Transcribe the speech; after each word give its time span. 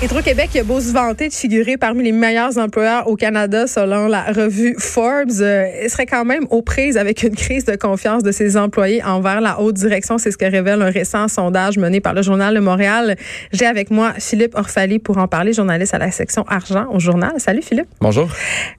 Hydro-Québec 0.00 0.54
a 0.54 0.62
beau 0.62 0.80
se 0.80 0.92
vanter 0.92 1.26
de 1.28 1.34
figurer 1.34 1.76
parmi 1.76 2.04
les 2.04 2.12
meilleurs 2.12 2.56
employeurs 2.56 3.08
au 3.08 3.16
Canada 3.16 3.66
selon 3.66 4.06
la 4.06 4.22
revue 4.22 4.76
Forbes, 4.78 5.40
euh, 5.40 5.88
serait 5.88 6.06
quand 6.06 6.24
même 6.24 6.46
aux 6.50 6.62
prises 6.62 6.96
avec 6.96 7.24
une 7.24 7.34
crise 7.34 7.64
de 7.64 7.74
confiance 7.74 8.22
de 8.22 8.30
ses 8.30 8.56
employés 8.56 9.02
envers 9.02 9.40
la 9.40 9.60
haute 9.60 9.74
direction. 9.74 10.16
C'est 10.16 10.30
ce 10.30 10.38
que 10.38 10.44
révèle 10.44 10.82
un 10.82 10.90
récent 10.90 11.26
sondage 11.26 11.78
mené 11.78 12.00
par 12.00 12.14
le 12.14 12.22
Journal 12.22 12.54
de 12.54 12.60
Montréal. 12.60 13.16
J'ai 13.50 13.66
avec 13.66 13.90
moi 13.90 14.12
Philippe 14.20 14.54
Orfali 14.54 15.00
pour 15.00 15.18
en 15.18 15.26
parler, 15.26 15.52
journaliste 15.52 15.94
à 15.94 15.98
la 15.98 16.12
section 16.12 16.44
argent 16.46 16.86
au 16.92 17.00
journal. 17.00 17.32
Salut 17.38 17.62
Philippe. 17.62 17.88
Bonjour. 18.00 18.28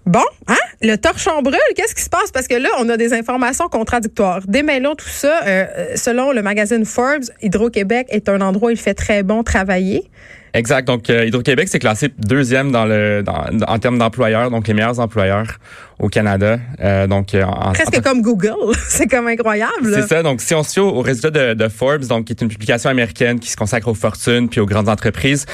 Bon, 0.05 0.23
hein? 0.47 0.55
Le 0.81 0.95
torchon 0.95 1.41
brûle. 1.41 1.59
Qu'est-ce 1.75 1.95
qui 1.95 2.03
se 2.03 2.09
passe? 2.09 2.31
Parce 2.31 2.47
que 2.47 2.55
là, 2.55 2.69
on 2.79 2.87
a 2.87 2.95
des 2.95 3.11
informations 3.11 3.67
contradictoires. 3.67 4.39
Démêlons 4.47 4.95
tout 4.95 5.09
ça. 5.09 5.41
Euh, 5.45 5.65
selon 5.95 6.31
le 6.31 6.41
magazine 6.41 6.85
Forbes, 6.85 7.25
Hydro-Québec 7.41 8.07
est 8.09 8.29
un 8.29 8.39
endroit 8.39 8.69
où 8.69 8.71
il 8.71 8.77
fait 8.77 8.93
très 8.93 9.21
bon 9.21 9.43
travailler. 9.43 10.09
Exact. 10.53 10.87
Donc, 10.87 11.09
euh, 11.09 11.25
Hydro-Québec, 11.25 11.67
c'est 11.69 11.79
classé 11.79 12.09
deuxième 12.17 12.71
dans 12.71 12.85
le 12.85 13.23
dans, 13.23 13.45
en 13.67 13.79
termes 13.79 13.97
d'employeurs, 13.97 14.51
donc 14.51 14.67
les 14.67 14.73
meilleurs 14.73 14.99
employeurs 14.99 15.59
au 15.99 16.07
Canada. 16.07 16.59
Euh, 16.79 17.07
donc, 17.07 17.35
euh, 17.35 17.43
en, 17.43 17.73
Presque 17.73 18.01
comme 18.01 18.21
Google. 18.21 18.55
c'est 18.87 19.07
comme 19.07 19.27
incroyable. 19.27 19.93
C'est 19.93 20.07
ça. 20.07 20.23
Donc, 20.23 20.41
si 20.41 20.55
on 20.55 20.63
se 20.63 20.73
fie 20.73 20.79
aux, 20.79 21.01
résultats 21.01 21.29
de, 21.29 21.53
de, 21.53 21.67
Forbes, 21.67 22.05
donc 22.05 22.25
qui 22.25 22.33
est 22.33 22.41
une 22.41 22.47
publication 22.47 22.89
américaine 22.89 23.39
qui 23.39 23.49
se 23.49 23.57
consacre 23.57 23.87
aux 23.89 23.93
fortunes 23.93 24.49
puis 24.49 24.61
aux 24.61 24.65
grandes 24.65 24.89
entreprises, 24.89 25.45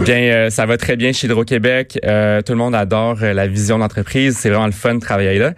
bien, 0.00 0.20
euh, 0.20 0.50
ça 0.50 0.66
va 0.66 0.76
très 0.76 0.96
bien 0.96 1.12
chez 1.12 1.26
Hydro-Québec. 1.26 1.98
Euh, 2.04 2.42
tout 2.42 2.52
le 2.52 2.58
monde 2.58 2.74
adore 2.74 3.18
la 3.20 3.46
vision 3.46 3.78
d'entreprise. 3.78 4.36
C'est 4.38 4.50
vraiment 4.50 4.66
le 4.66 4.72
fun 4.72 4.94
de 4.94 5.00
travailler 5.00 5.38
là. 5.38 5.52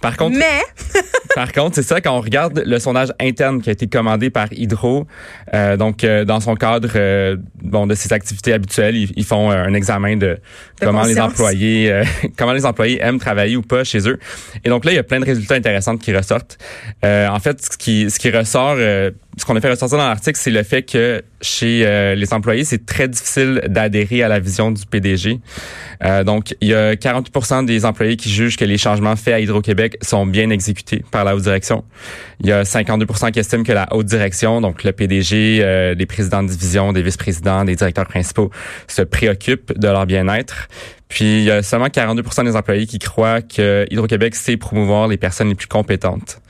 Par 0.00 0.16
contre... 0.16 0.36
Mais... 0.38 0.62
par 1.36 1.52
contre, 1.52 1.74
c'est 1.74 1.82
ça, 1.82 2.00
quand 2.00 2.16
on 2.16 2.22
regarde 2.22 2.62
le 2.64 2.78
sondage 2.78 3.12
interne 3.20 3.60
qui 3.60 3.68
a 3.68 3.72
été 3.72 3.86
commandé 3.86 4.30
par 4.30 4.48
Hydro, 4.52 5.06
donc 5.78 6.04
dans 6.04 6.40
son 6.40 6.54
cadre 6.54 7.36
bon 7.62 7.86
de 7.86 7.94
ses 7.94 8.10
activités 8.14 8.54
habituelles, 8.54 8.96
ils, 8.96 9.24
font 9.24 9.50
un 9.50 9.74
examen 9.74 10.16
de, 10.16 10.38
comment 10.80 11.02
les 11.02 11.20
employés 11.20 12.02
comment 12.38 12.52
les 12.52 12.64
employés 12.64 13.02
aiment 13.02 13.18
travailler 13.18 13.56
ou 13.56 13.62
pas 13.62 13.84
chez 13.84 14.08
eux. 14.08 14.18
Et 14.64 14.68
donc 14.68 14.84
là, 14.84 14.92
il 14.92 14.94
y 14.94 14.98
a 14.98 15.02
plein 15.02 15.20
de 15.20 15.24
résultats 15.24 15.54
intéressants 15.54 15.96
qui 15.96 16.14
ressortent. 16.14 16.58
Euh, 17.04 17.28
en 17.28 17.38
fait, 17.38 17.62
ce 17.62 17.76
qui, 17.76 18.10
ce 18.10 18.18
qui 18.18 18.30
ressort, 18.30 18.76
euh, 18.78 19.10
ce 19.36 19.44
qu'on 19.44 19.54
a 19.54 19.60
fait 19.60 19.68
ressortir 19.68 19.98
dans 19.98 20.08
l'article, 20.08 20.38
c'est 20.40 20.50
le 20.50 20.62
fait 20.62 20.82
que 20.82 21.22
chez 21.42 21.86
euh, 21.86 22.14
les 22.14 22.32
employés, 22.32 22.64
c'est 22.64 22.86
très 22.86 23.06
difficile 23.06 23.60
d'adhérer 23.68 24.22
à 24.22 24.28
la 24.28 24.40
vision 24.40 24.70
du 24.70 24.86
PDG. 24.86 25.40
Euh, 26.04 26.24
donc, 26.24 26.54
il 26.62 26.68
y 26.68 26.74
a 26.74 26.94
48% 26.94 27.66
des 27.66 27.84
employés 27.84 28.16
qui 28.16 28.30
jugent 28.30 28.56
que 28.56 28.64
les 28.64 28.78
changements 28.78 29.14
faits 29.14 29.34
à 29.34 29.40
Hydro-Québec 29.40 29.98
sont 30.00 30.24
bien 30.24 30.48
exécutés 30.48 31.04
par 31.10 31.24
la 31.24 31.36
haute 31.36 31.42
direction. 31.42 31.84
Il 32.40 32.46
y 32.46 32.52
a 32.52 32.62
52% 32.62 33.30
qui 33.30 33.38
estiment 33.38 33.62
que 33.62 33.72
la 33.72 33.86
haute 33.92 34.06
direction, 34.06 34.62
donc 34.62 34.84
le 34.84 34.92
PDG, 34.92 35.58
euh, 35.60 35.94
les 35.94 36.06
présidents 36.06 36.42
de 36.42 36.48
division, 36.48 36.94
des 36.94 37.02
vice-présidents, 37.02 37.66
des 37.66 37.76
directeurs 37.76 38.06
principaux, 38.06 38.50
se 38.88 39.02
préoccupent 39.02 39.78
de 39.78 39.88
leur 39.88 40.06
bien-être. 40.06 40.68
Puis 41.08 41.38
il 41.38 41.44
y 41.44 41.50
a 41.50 41.62
seulement 41.62 41.86
42% 41.86 42.44
des 42.44 42.56
employés 42.56 42.86
qui 42.86 42.98
croient 42.98 43.42
que 43.42 43.86
Hydro-Québec 43.90 44.34
sait 44.34 44.56
promouvoir 44.56 45.08
les 45.08 45.18
personnes 45.18 45.50
les 45.50 45.54
plus 45.54 45.68
compétentes. 45.68 46.40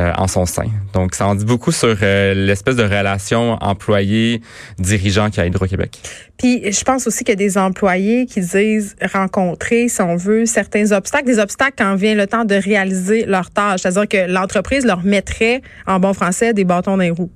Euh, 0.00 0.10
en 0.16 0.26
son 0.26 0.46
sein. 0.46 0.70
Donc, 0.94 1.14
ça 1.14 1.26
en 1.26 1.34
dit 1.34 1.44
beaucoup 1.44 1.70
sur 1.70 1.94
euh, 2.02 2.32
l'espèce 2.32 2.76
de 2.76 2.82
relation 2.82 3.58
employé-dirigeant 3.60 5.28
qu'il 5.28 5.36
y 5.36 5.40
a 5.40 5.42
à 5.42 5.46
Hydro-Québec. 5.48 6.00
Puis, 6.38 6.72
je 6.72 6.82
pense 6.82 7.06
aussi 7.06 7.24
qu'il 7.24 7.32
y 7.32 7.32
a 7.32 7.36
des 7.36 7.58
employés 7.58 8.24
qui 8.24 8.40
disent 8.40 8.96
rencontrer, 9.12 9.88
si 9.88 10.00
on 10.00 10.16
veut, 10.16 10.46
certains 10.46 10.92
obstacles, 10.92 11.26
des 11.26 11.38
obstacles 11.38 11.74
quand 11.76 11.94
vient 11.96 12.14
le 12.14 12.26
temps 12.26 12.46
de 12.46 12.54
réaliser 12.54 13.26
leur 13.26 13.50
tâche. 13.50 13.82
C'est-à-dire 13.82 14.08
que 14.08 14.32
l'entreprise 14.32 14.86
leur 14.86 15.04
mettrait, 15.04 15.60
en 15.86 16.00
bon 16.00 16.14
français, 16.14 16.54
des 16.54 16.64
bâtons 16.64 16.92
dans 16.92 17.02
les 17.02 17.10
roues. 17.10 17.30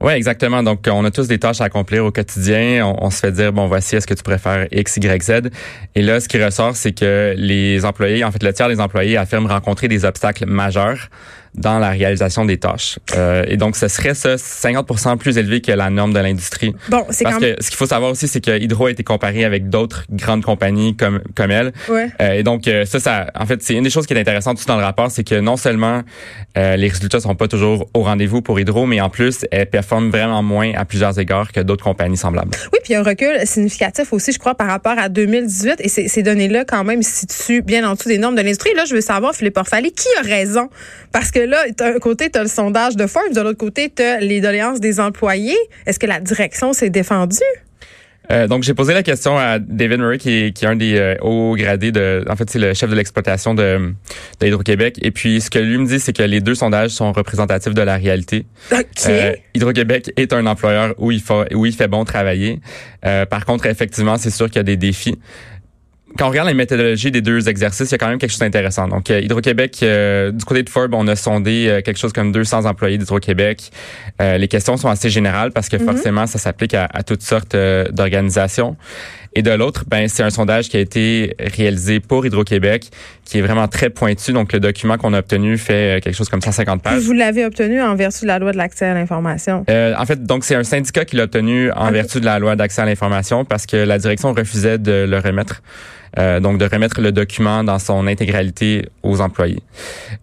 Oui, 0.00 0.12
exactement. 0.14 0.64
Donc, 0.64 0.86
on 0.90 1.04
a 1.04 1.12
tous 1.12 1.28
des 1.28 1.38
tâches 1.38 1.60
à 1.60 1.64
accomplir 1.64 2.04
au 2.04 2.10
quotidien. 2.10 2.86
On, 3.00 3.10
se 3.10 3.18
fait 3.18 3.32
dire, 3.32 3.52
bon, 3.52 3.68
voici, 3.68 3.94
est-ce 3.94 4.06
que 4.06 4.14
tu 4.14 4.24
préfères 4.24 4.66
X, 4.72 4.96
Y, 4.96 5.22
Z? 5.22 5.50
Et 5.94 6.02
là, 6.02 6.18
ce 6.18 6.28
qui 6.28 6.42
ressort, 6.42 6.74
c'est 6.74 6.92
que 6.92 7.34
les 7.36 7.84
employés, 7.84 8.24
en 8.24 8.32
fait, 8.32 8.42
le 8.42 8.52
tiers 8.52 8.68
des 8.68 8.80
employés 8.80 9.16
affirment 9.16 9.46
rencontrer 9.46 9.86
des 9.86 10.04
obstacles 10.04 10.46
majeurs 10.46 11.08
dans 11.54 11.78
la 11.78 11.90
réalisation 11.90 12.44
des 12.44 12.58
tâches. 12.58 12.98
Euh, 13.14 13.44
et 13.48 13.56
donc, 13.56 13.76
ce 13.76 13.88
serait 13.88 14.14
ça 14.14 14.36
50% 14.36 15.16
plus 15.16 15.38
élevé 15.38 15.60
que 15.60 15.72
la 15.72 15.90
norme 15.90 16.12
de 16.12 16.20
l'industrie. 16.20 16.74
Bon, 16.88 17.04
c'est 17.10 17.24
Parce 17.24 17.38
que 17.38 17.56
ce 17.60 17.68
qu'il 17.68 17.76
faut 17.76 17.86
savoir 17.86 18.12
aussi, 18.12 18.28
c'est 18.28 18.40
que 18.40 18.58
Hydro 18.58 18.86
a 18.86 18.90
été 18.90 19.04
comparé 19.04 19.44
avec 19.44 19.68
d'autres 19.68 20.04
grandes 20.10 20.44
compagnies 20.44 20.96
comme 20.96 21.20
comme 21.34 21.50
elle. 21.50 21.72
Ouais. 21.88 22.08
Euh, 22.20 22.32
et 22.32 22.42
donc, 22.42 22.68
euh, 22.68 22.84
ça, 22.84 23.00
ça, 23.00 23.26
en 23.34 23.46
fait, 23.46 23.62
c'est 23.62 23.74
une 23.74 23.84
des 23.84 23.90
choses 23.90 24.06
qui 24.06 24.14
est 24.14 24.20
intéressante 24.20 24.58
aussi 24.58 24.66
dans 24.66 24.76
le 24.76 24.84
rapport, 24.84 25.10
c'est 25.10 25.24
que 25.24 25.38
non 25.40 25.56
seulement 25.56 26.02
euh, 26.56 26.76
les 26.76 26.88
résultats 26.88 27.20
sont 27.20 27.34
pas 27.34 27.48
toujours 27.48 27.88
au 27.94 28.02
rendez-vous 28.02 28.42
pour 28.42 28.58
Hydro, 28.58 28.86
mais 28.86 29.00
en 29.00 29.10
plus, 29.10 29.46
elle 29.50 29.68
performe 29.68 30.10
vraiment 30.10 30.42
moins 30.42 30.72
à 30.74 30.84
plusieurs 30.84 31.18
égards 31.18 31.52
que 31.52 31.60
d'autres 31.60 31.84
compagnies 31.84 32.16
semblables. 32.16 32.50
Oui, 32.72 32.78
puis 32.82 32.90
il 32.90 32.92
y 32.92 32.94
a 32.96 33.00
un 33.00 33.02
recul 33.02 33.38
significatif 33.44 34.12
aussi, 34.12 34.32
je 34.32 34.38
crois, 34.38 34.54
par 34.54 34.66
rapport 34.66 34.98
à 34.98 35.08
2018. 35.08 35.76
Et 35.80 35.88
ces, 35.88 36.08
ces 36.08 36.22
données-là, 36.22 36.64
quand 36.64 36.84
même, 36.84 37.02
se 37.02 37.20
situent 37.20 37.62
bien 37.62 37.88
en 37.88 37.94
dessous 37.94 38.08
des 38.08 38.18
normes 38.18 38.34
de 38.34 38.42
l'industrie. 38.42 38.74
Là, 38.74 38.84
je 38.84 38.94
veux 38.94 39.00
savoir, 39.00 39.34
Philippe 39.34 39.56
Orfali, 39.56 39.92
qui 39.92 40.08
a 40.18 40.22
raison? 40.22 40.68
Parce 41.12 41.30
que 41.30 41.37
là, 41.40 41.64
d'un 41.76 41.98
côté, 41.98 42.30
tu 42.30 42.38
as 42.38 42.42
le 42.42 42.48
sondage 42.48 42.96
de 42.96 43.06
Forbes, 43.06 43.32
de 43.32 43.40
l'autre 43.40 43.58
côté, 43.58 43.90
tu 43.94 44.02
as 44.02 44.20
les 44.20 44.40
doléances 44.40 44.80
des 44.80 45.00
employés. 45.00 45.56
Est-ce 45.86 45.98
que 45.98 46.06
la 46.06 46.20
direction 46.20 46.72
s'est 46.72 46.90
défendue? 46.90 47.36
Euh, 48.30 48.46
donc, 48.46 48.62
j'ai 48.62 48.74
posé 48.74 48.92
la 48.92 49.02
question 49.02 49.38
à 49.38 49.58
David 49.58 50.00
Murray, 50.00 50.18
qui 50.18 50.30
est, 50.30 50.52
qui 50.52 50.66
est 50.66 50.68
un 50.68 50.76
des 50.76 50.96
euh, 50.98 51.14
hauts 51.22 51.56
gradés 51.56 51.92
de, 51.92 52.24
en 52.28 52.36
fait, 52.36 52.50
c'est 52.50 52.58
le 52.58 52.74
chef 52.74 52.90
de 52.90 52.94
l'exploitation 52.94 53.54
de, 53.54 53.94
de 54.40 54.46
Hydro-Québec. 54.46 54.98
Et 55.00 55.10
puis, 55.10 55.40
ce 55.40 55.48
que 55.48 55.58
lui 55.58 55.78
me 55.78 55.86
dit, 55.86 55.98
c'est 55.98 56.12
que 56.12 56.22
les 56.22 56.40
deux 56.40 56.54
sondages 56.54 56.90
sont 56.90 57.12
représentatifs 57.12 57.72
de 57.72 57.80
la 57.80 57.96
réalité. 57.96 58.44
Euh, 59.08 59.32
Hydro-Québec 59.54 60.12
est 60.16 60.34
un 60.34 60.44
employeur 60.44 60.94
où 60.98 61.10
il 61.10 61.22
fait, 61.22 61.54
où 61.54 61.64
il 61.64 61.72
fait 61.72 61.88
bon 61.88 62.04
travailler. 62.04 62.60
Par 63.30 63.46
contre, 63.46 63.64
effectivement, 63.64 64.18
c'est 64.18 64.30
sûr 64.30 64.46
qu'il 64.46 64.56
y 64.56 64.60
a 64.60 64.64
des 64.64 64.76
défis 64.76 65.16
quand 66.18 66.26
on 66.26 66.30
regarde 66.30 66.48
les 66.48 66.54
méthodologies 66.54 67.12
des 67.12 67.20
deux 67.20 67.48
exercices, 67.48 67.90
il 67.90 67.92
y 67.92 67.94
a 67.94 67.98
quand 67.98 68.08
même 68.08 68.18
quelque 68.18 68.30
chose 68.30 68.40
d'intéressant. 68.40 68.88
Donc, 68.88 69.08
euh, 69.08 69.20
Hydro-Québec, 69.20 69.78
euh, 69.82 70.32
du 70.32 70.44
côté 70.44 70.64
de 70.64 70.68
Forbes, 70.68 70.94
on 70.94 71.06
a 71.06 71.14
sondé 71.14 71.68
euh, 71.68 71.80
quelque 71.80 71.98
chose 71.98 72.12
comme 72.12 72.32
200 72.32 72.64
employés 72.64 72.98
d'Hydro-Québec. 72.98 73.70
les 74.20 74.48
questions 74.48 74.76
sont 74.76 74.88
assez 74.88 75.10
générales 75.10 75.52
parce 75.52 75.68
que 75.68 75.76
mhm. 75.76 75.84
forcément, 75.84 76.26
ça 76.26 76.38
s'applique 76.38 76.74
à, 76.74 76.88
à, 76.92 77.04
toutes 77.04 77.22
sortes 77.22 77.56
d'organisations. 77.92 78.76
Et 79.34 79.42
de 79.42 79.50
l'autre, 79.52 79.84
ben 79.86 80.08
c'est 80.08 80.24
un 80.24 80.30
sondage 80.30 80.68
qui 80.68 80.76
a 80.76 80.80
été 80.80 81.36
réalisé 81.38 82.00
pour 82.00 82.26
Hydro-Québec, 82.26 82.86
qui 83.24 83.38
est 83.38 83.42
vraiment 83.42 83.68
très 83.68 83.90
pointu. 83.90 84.32
Donc, 84.32 84.52
le 84.52 84.58
document 84.58 84.96
qu'on 84.96 85.12
a 85.12 85.20
obtenu 85.20 85.56
fait 85.58 86.02
quelque 86.02 86.16
chose 86.16 86.28
comme 86.28 86.40
150 86.40 86.82
pages. 86.82 87.02
Vous 87.02 87.12
l'avez 87.12 87.44
obtenu 87.44 87.80
en 87.80 87.94
vertu 87.94 88.22
de 88.22 88.26
la 88.26 88.40
loi 88.40 88.50
de 88.50 88.56
l'accès 88.56 88.86
à 88.86 88.94
l'information. 88.94 89.64
en 89.68 90.06
fait, 90.06 90.24
donc 90.24 90.44
c'est 90.44 90.56
un 90.56 90.64
syndicat 90.64 91.04
qui 91.04 91.14
l'a 91.14 91.24
obtenu 91.24 91.70
en 91.70 91.92
vertu 91.92 92.18
de 92.18 92.24
la 92.24 92.40
loi 92.40 92.56
d'accès 92.56 92.82
à 92.82 92.86
l'information 92.86 93.44
parce 93.44 93.66
que 93.66 93.76
la 93.76 93.98
direction 93.98 94.32
refusait 94.32 94.78
de 94.78 95.06
le 95.08 95.18
remettre. 95.18 95.62
Euh, 96.18 96.40
donc 96.40 96.58
de 96.58 96.64
remettre 96.64 97.00
le 97.00 97.12
document 97.12 97.64
dans 97.64 97.78
son 97.78 98.06
intégralité 98.06 98.88
aux 99.02 99.20
employés. 99.20 99.62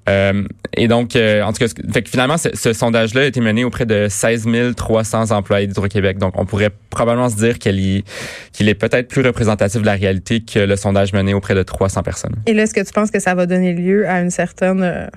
Euh, 0.09 0.43
et 0.75 0.87
donc, 0.87 1.15
euh, 1.15 1.43
en 1.43 1.53
tout 1.53 1.59
cas, 1.59 1.67
fait 1.93 2.01
que 2.01 2.09
finalement, 2.09 2.37
ce, 2.37 2.73
sondage-là 2.73 3.21
a 3.21 3.25
été 3.25 3.39
mené 3.41 3.63
auprès 3.63 3.85
de 3.85 4.07
16 4.09 4.47
300 4.75 5.31
employés 5.31 5.67
d'Hydro-Québec. 5.67 6.17
Donc, 6.17 6.33
on 6.37 6.45
pourrait 6.45 6.71
probablement 6.89 7.29
se 7.29 7.35
dire 7.35 7.59
qu'il 7.59 7.77
est 7.79 8.73
peut-être 8.73 9.07
plus 9.07 9.21
représentatif 9.21 9.81
de 9.81 9.85
la 9.85 9.93
réalité 9.93 10.41
que 10.41 10.59
le 10.59 10.75
sondage 10.75 11.13
mené 11.13 11.33
auprès 11.33 11.55
de 11.55 11.63
300 11.63 12.03
personnes. 12.03 12.35
Et 12.45 12.53
là, 12.53 12.63
est-ce 12.63 12.73
que 12.73 12.85
tu 12.85 12.91
penses 12.91 13.11
que 13.11 13.19
ça 13.19 13.35
va 13.35 13.45
donner 13.45 13.73
lieu 13.73 14.07
à 14.07 14.21
une 14.21 14.31
certaine 14.31 15.09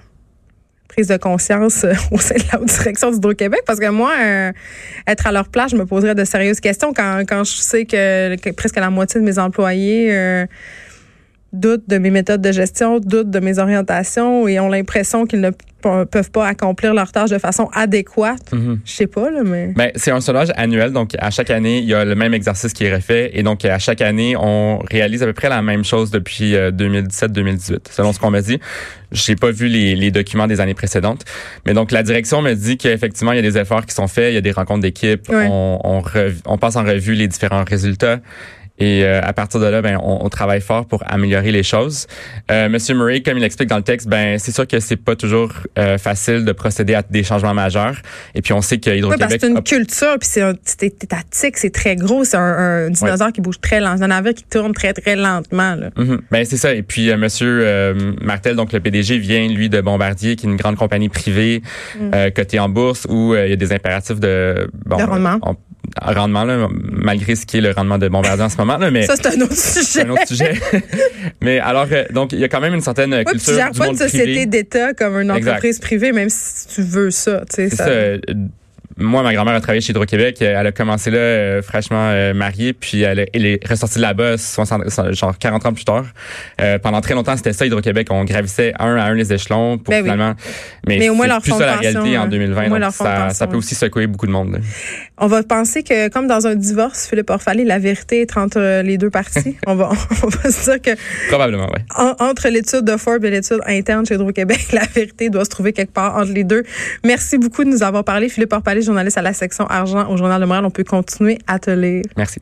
prise 0.88 1.06
de 1.06 1.16
conscience 1.16 1.84
euh, 1.84 1.93
au 2.10 2.19
sein 2.19 2.34
de 2.34 2.43
la 2.53 2.59
direction 2.65 3.10
d'Hydro-Québec 3.10 3.60
parce 3.66 3.78
que 3.78 3.88
moi, 3.91 4.12
euh, 4.21 4.53
être 5.06 5.26
à 5.26 5.32
leur 5.32 5.49
place, 5.49 5.71
je 5.71 5.76
me 5.76 5.87
poserais 5.87 6.15
de 6.15 6.25
sérieuses 6.25 6.60
questions 6.60 6.93
quand, 6.93 7.23
quand 7.29 7.44
je 7.44 7.52
sais 7.52 7.85
que, 7.85 8.50
presque 8.52 8.76
la 8.76 8.90
moitié 8.90 9.20
de 9.20 9.25
mes 9.25 9.38
employés 9.38 10.12
euh, 10.12 10.46
doutent 11.53 11.89
de 11.89 11.99
mes 11.99 12.11
méthodes 12.11 12.43
de 12.43 12.53
gestion, 12.53 13.00
doutent 13.00 13.31
de 13.31 13.41
mes 13.41 13.59
orientations 13.59 14.47
et 14.47 14.61
ont 14.61 14.69
l'impression 14.69 15.25
qu'ils 15.25 15.41
ne 15.41 15.50
peuvent 15.81 16.31
pas 16.31 16.47
accomplir 16.47 16.93
leur 16.93 17.12
tâche 17.12 17.31
de 17.31 17.39
façon 17.39 17.71
adéquate. 17.73 18.53
Mm-hmm. 18.53 18.79
Je 18.85 18.93
sais 18.93 19.06
pas, 19.06 19.31
là, 19.31 19.43
mais... 19.45 19.73
Ben, 19.77 19.91
c'est 19.95 20.11
un 20.11 20.21
sondage 20.21 20.53
annuel, 20.56 20.93
donc 20.93 21.12
à 21.19 21.31
chaque 21.31 21.50
année, 21.50 21.79
il 21.79 21.85
y 21.85 21.95
a 21.95 22.05
le 22.05 22.15
même 22.15 22.35
exercice 22.35 22.73
qui 22.73 22.85
est 22.85 22.95
refait. 22.95 23.31
Et 23.35 23.43
donc, 23.43 23.65
à 23.65 23.79
chaque 23.79 24.03
année, 24.03 24.37
on 24.37 24.81
réalise 24.91 25.23
à 25.23 25.27
peu 25.27 25.33
près 25.33 25.49
la 25.49 25.62
même 25.62 25.85
chose 25.85 26.11
depuis 26.11 26.55
2017-2018, 26.55 27.73
euh, 27.73 27.79
selon 27.91 28.12
ce 28.12 28.19
qu'on 28.19 28.31
m'a 28.31 28.43
dit. 28.43 28.59
J'ai 29.12 29.37
pas 29.37 29.51
vu 29.51 29.69
les, 29.69 29.94
les, 29.94 30.11
documents 30.11 30.47
des 30.47 30.61
années 30.61 30.75
précédentes. 30.75 31.25
Mais 31.65 31.73
donc, 31.73 31.93
la 31.93 32.03
direction 32.03 32.43
me 32.43 32.53
dit 32.53 32.77
qu'effectivement, 32.77 33.33
il 33.33 33.37
y 33.37 33.39
a 33.39 33.43
des 33.43 33.56
efforts 33.56 33.87
qui 33.87 33.94
sont 33.94 34.09
faits, 34.09 34.33
il 34.33 34.35
y 34.35 34.39
a 34.39 34.43
des 34.43 34.53
rencontres 34.53 34.83
d'équipe, 34.83 35.31
on, 35.31 35.79
on, 35.83 36.03
on 36.44 36.59
passe 36.59 36.77
en 36.77 36.85
revue 36.85 37.15
les 37.15 37.29
différents 37.29 37.65
résultats. 37.65 38.21
Et 38.79 39.05
euh, 39.05 39.21
à 39.23 39.33
partir 39.33 39.61
de 39.61 39.67
là, 39.67 39.83
ben, 39.83 39.99
on, 40.03 40.25
on, 40.25 40.29
travaille 40.29 40.61
fort 40.61 40.87
pour 40.87 41.03
améliorer 41.07 41.51
les 41.51 41.63
choses. 41.63 42.07
Euh, 42.51 42.69
Monsieur 42.69 42.95
Murray, 42.95 43.23
comme 43.23 43.39
il 43.39 43.45
explique 43.45 43.69
dans 43.69 43.77
le 43.77 43.83
texte, 43.83 44.09
ben 44.09 44.39
c'est 44.39 44.53
sûr 44.53 44.67
que 44.67 44.79
c'est 44.79 44.97
pas 44.97 45.17
toujours 45.17 45.53
euh, 45.79 45.99
facile 45.99 46.45
de 46.45 46.53
procéder 46.53 46.95
à 46.95 47.03
des 47.03 47.25
changements 47.25 47.55
majeurs. 47.55 47.97
Et 48.35 48.43
puis 48.43 48.53
on 48.53 48.63
sait 48.63 48.79
que 48.79 48.91
Hydro-Québec... 48.91 49.29
Oui, 49.31 49.39
c'est 49.41 49.49
une 49.49 49.63
culture, 49.63 50.17
puis 50.21 50.29
c'est 50.29 50.83
étatique, 50.83 51.57
c'est 51.57 51.71
très 51.71 51.97
gros, 51.97 52.25
c'est 52.25 52.37
un, 52.37 52.91
dinosaure 52.91 53.33
qui 53.33 53.41
bouge 53.41 53.61
très 53.61 53.81
lentement, 53.81 54.05
un 54.05 54.09
navire 54.09 54.35
qui 54.35 54.45
tourne 54.45 54.73
très 54.73 54.93
très 54.93 55.17
lentement. 55.17 55.75
Là. 55.75 55.91
Mm-hmm. 55.97 56.19
Ben 56.31 56.45
c'est 56.45 56.57
ça. 56.57 56.73
Et 56.73 56.83
puis 56.83 57.15
Monsieur 57.17 57.95
Martel, 58.21 58.55
donc 58.55 58.73
le 58.73 58.81
PDG, 58.81 59.19
vient 59.19 59.49
lui 59.49 59.69
de 59.69 59.81
Bombardier, 59.81 60.37
qui 60.37 60.47
est 60.47 60.51
une 60.51 60.57
grande 60.57 60.77
compagnie 60.77 61.09
privée 61.09 61.63
mm. 61.99 62.31
cotée 62.35 62.61
en 62.61 62.69
bourse 62.69 63.07
où 63.09 63.35
il 63.35 63.51
y 63.51 63.53
a 63.53 63.57
des 63.57 63.73
impératifs 63.73 64.21
de, 64.21 64.71
bon, 64.87 64.97
de 64.97 65.03
rendement 65.03 65.41
rendement, 66.03 66.45
là, 66.45 66.69
malgré 66.71 67.35
ce 67.37 67.47
qui 67.47 67.59
est 67.59 67.61
le 67.61 67.73
rendement 67.73 67.99
de 67.99 68.09
Bombardier 68.09 68.45
en 68.45 68.49
ce 68.49 68.56
moment. 68.56 68.79
Là, 68.79 68.91
mais 68.91 69.06
ça, 69.06 69.15
c'est 69.17 69.29
un 69.29 69.41
autre 69.41 69.56
sujet. 69.56 70.03
Un 70.03 70.11
autre 70.11 70.27
sujet. 70.27 70.55
mais 71.41 71.59
alors, 71.59 71.87
euh, 71.91 72.05
donc, 72.11 72.33
il 72.33 72.39
y 72.39 72.45
a 72.45 72.49
quand 72.49 72.61
même 72.61 72.75
une 72.75 72.81
certaine 72.81 73.12
ouais, 73.12 73.25
culture. 73.25 73.53
Tu 73.53 73.59
gères 73.59 73.73
pas 73.73 73.89
une 73.89 73.97
société 73.97 74.47
d'État 74.47 74.95
comme 74.95 75.21
une 75.21 75.31
entreprise 75.31 75.79
privée, 75.79 76.12
même 76.12 76.29
si 76.31 76.69
tu 76.69 76.83
veux 76.83 77.11
ça. 77.11 77.45
C'est 77.50 77.71
ça. 77.71 77.87
ça 77.87 77.93
moi, 78.99 79.23
ma 79.23 79.33
grand-mère 79.33 79.55
a 79.55 79.61
travaillé 79.61 79.81
chez 79.81 79.91
Hydro-Québec. 79.91 80.39
Elle 80.41 80.67
a 80.67 80.73
commencé 80.73 81.11
là, 81.11 81.19
euh, 81.19 81.62
fraîchement 81.62 82.11
euh, 82.11 82.35
mariée, 82.35 82.73
puis 82.73 83.03
elle, 83.03 83.21
est 83.33 83.69
ressortie 83.69 83.97
de 83.97 84.03
là-bas 84.03 84.37
genre 85.12 85.39
40 85.39 85.67
ans 85.67 85.73
plus 85.73 85.85
tard. 85.85 86.05
Euh, 86.61 86.79
pendant 86.79 87.00
très 87.00 87.15
longtemps, 87.15 87.37
c'était 87.37 87.53
ça, 87.53 87.65
Hydro-Québec. 87.65 88.09
On 88.11 88.25
gravissait 88.25 88.75
un 88.79 88.97
à 88.97 89.05
un 89.05 89.15
les 89.15 89.33
échelons 89.33 89.79
pour 89.79 89.93
ben 89.93 90.03
finalement... 90.03 90.35
Mais, 90.87 90.99
Mais 90.99 91.09
au 91.11 91.15
moins 91.15 91.27
leur 91.27 91.41
plus 91.41 91.53
ça 91.53 91.67
la 91.67 91.77
réalité 91.77 92.19
en 92.19 92.27
2020. 92.27 92.69
Donc 92.69 92.93
ça, 92.93 93.31
ça, 93.31 93.47
peut 93.47 93.56
aussi 93.56 93.75
secouer 93.75 94.06
beaucoup 94.06 94.27
de 94.27 94.33
monde. 94.33 94.61
On 95.19 95.27
va 95.27 95.43
penser 95.43 95.83
que, 95.83 96.09
comme 96.09 96.27
dans 96.27 96.47
un 96.47 96.55
divorce, 96.55 97.09
Philippe 97.09 97.31
Orphalie, 97.31 97.65
la 97.65 97.79
vérité 97.79 98.23
est 98.23 98.37
entre 98.37 98.83
les 98.83 98.99
deux 98.99 99.11
parties. 99.11 99.56
on, 99.67 99.75
va, 99.75 99.91
on 100.23 100.29
va 100.29 100.51
se 100.51 100.71
dire 100.71 100.81
que... 100.81 100.99
Probablement, 101.29 101.69
oui. 101.75 101.83
entre 102.19 102.49
l'étude 102.49 102.85
de 102.85 102.97
Forbes 102.97 103.25
et 103.25 103.31
l'étude 103.31 103.61
interne 103.67 104.06
chez 104.06 104.15
Hydro-Québec, 104.15 104.69
la 104.73 104.87
vérité 104.94 105.29
doit 105.31 105.44
se 105.44 105.51
trouver 105.51 105.73
quelque 105.73 105.93
part 105.93 106.17
entre 106.17 106.33
les 106.33 106.44
deux. 106.44 106.65
Merci 107.05 107.39
beaucoup 107.39 107.65
de 107.65 107.71
nous 107.71 107.83
avoir 107.83 108.05
parlé, 108.05 108.29
Philippe 108.29 108.53
Orphalie 108.53 108.88
journaliste 108.88 109.19
à 109.19 109.23
la 109.23 109.32
section 109.32 109.67
argent 109.67 110.11
au 110.11 110.17
Journal 110.17 110.40
de 110.40 110.46
Montréal. 110.46 110.64
On 110.64 110.70
peut 110.70 110.85
continuer 110.85 111.38
à 111.46 111.58
te 111.58 111.70
lire. 111.70 112.05
Merci. 112.17 112.40